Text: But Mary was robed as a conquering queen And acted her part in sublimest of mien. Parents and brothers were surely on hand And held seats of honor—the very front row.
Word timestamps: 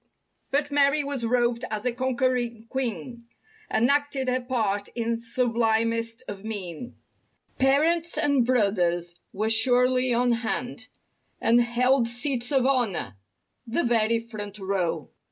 But 0.49 0.71
Mary 0.71 1.03
was 1.03 1.23
robed 1.27 1.63
as 1.69 1.85
a 1.85 1.91
conquering 1.91 2.65
queen 2.69 3.27
And 3.69 3.87
acted 3.91 4.29
her 4.29 4.41
part 4.41 4.87
in 4.95 5.19
sublimest 5.19 6.23
of 6.27 6.43
mien. 6.43 6.95
Parents 7.59 8.17
and 8.17 8.43
brothers 8.43 9.13
were 9.31 9.47
surely 9.51 10.11
on 10.11 10.31
hand 10.31 10.87
And 11.39 11.61
held 11.61 12.07
seats 12.07 12.51
of 12.51 12.65
honor—the 12.65 13.83
very 13.83 14.17
front 14.19 14.57
row. 14.57 15.11